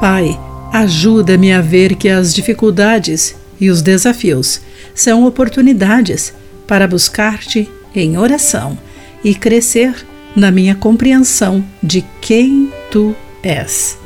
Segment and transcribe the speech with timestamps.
[0.00, 0.40] Pai,
[0.72, 4.62] ajuda-me a ver que as dificuldades e os desafios
[4.94, 6.32] são oportunidades
[6.66, 8.78] para buscar-te em oração
[9.22, 9.94] e crescer
[10.34, 13.98] na minha compreensão de quem tu és.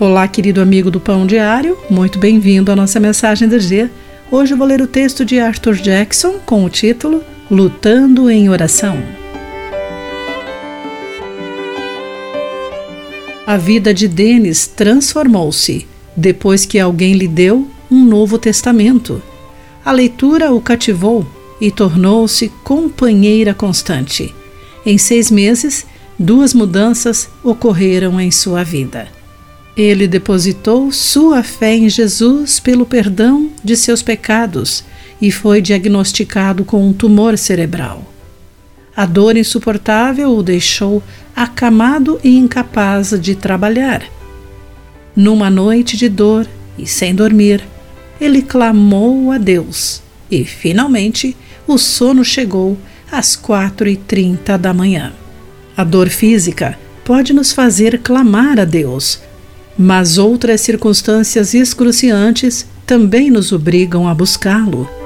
[0.00, 3.88] Olá, querido amigo do Pão Diário, muito bem-vindo à nossa mensagem do dia.
[4.32, 9.17] Hoje vou ler o texto de Arthur Jackson com o título Lutando em Oração.
[13.48, 19.22] A vida de Denis transformou-se depois que alguém lhe deu um Novo Testamento.
[19.82, 21.26] A leitura o cativou
[21.58, 24.34] e tornou-se companheira constante.
[24.84, 25.86] Em seis meses,
[26.18, 29.08] duas mudanças ocorreram em sua vida.
[29.74, 34.84] Ele depositou sua fé em Jesus pelo perdão de seus pecados
[35.22, 38.12] e foi diagnosticado com um tumor cerebral.
[38.98, 41.00] A dor insuportável o deixou
[41.36, 44.02] acamado e incapaz de trabalhar.
[45.14, 47.62] Numa noite de dor e sem dormir,
[48.20, 52.76] ele clamou a Deus e, finalmente, o sono chegou
[53.08, 55.12] às quatro e trinta da manhã.
[55.76, 59.20] A dor física pode nos fazer clamar a Deus,
[59.78, 64.97] mas outras circunstâncias excruciantes também nos obrigam a buscá-lo.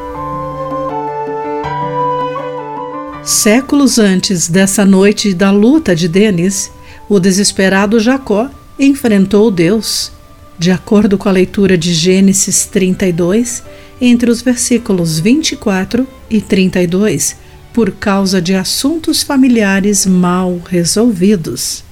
[3.25, 6.73] Séculos antes dessa noite da luta de Denis,
[7.09, 10.11] o desesperado Jacó enfrentou Deus.
[10.59, 13.63] De acordo com a leitura de Gênesis 32,
[14.01, 17.37] entre os versículos 24 e 32,
[17.73, 21.85] por causa de assuntos familiares mal resolvidos.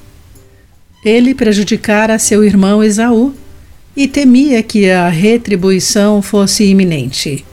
[1.04, 3.32] Ele prejudicara seu irmão Esaú
[3.96, 7.44] e temia que a retribuição fosse iminente.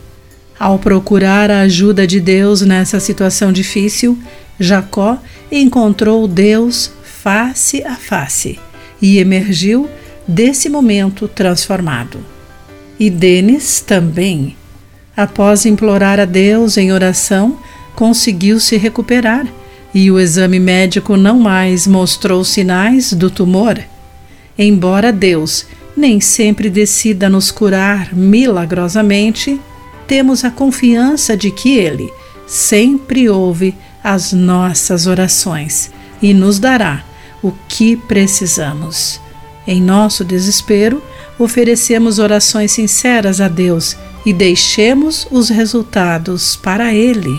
[0.60, 4.18] Ao procurar a ajuda de Deus nessa situação difícil,
[4.60, 5.18] Jacó
[5.52, 8.60] encontrou Deus face a face
[9.02, 9.88] e emergiu
[10.28, 12.20] desse momento transformado.
[13.00, 14.56] E Denis também.
[15.16, 17.60] Após implorar a Deus em oração,
[17.96, 19.48] conseguiu se recuperar
[19.94, 23.80] e o exame médico não mais mostrou sinais do tumor.
[24.58, 25.66] Embora Deus
[25.96, 29.60] nem sempre decida nos curar milagrosamente,
[30.08, 32.12] temos a confiança de que Ele
[32.48, 35.92] sempre ouve as nossas orações
[36.22, 37.04] e nos dará
[37.44, 39.20] o que precisamos.
[39.68, 41.04] Em nosso desespero,
[41.38, 47.38] oferecemos orações sinceras a Deus e deixemos os resultados para Ele.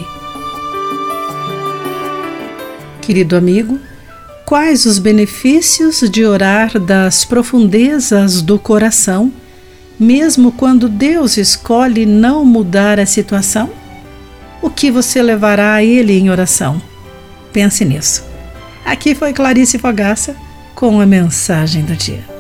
[3.01, 3.81] Querido amigo,
[4.45, 9.33] quais os benefícios de orar das profundezas do coração?
[9.99, 13.71] Mesmo quando Deus escolhe não mudar a situação?
[14.63, 16.81] O que você levará a Ele em oração?
[17.53, 18.25] Pense nisso.
[18.85, 20.37] Aqui foi Clarice Fogaça
[20.75, 22.38] com a mensagem do dia.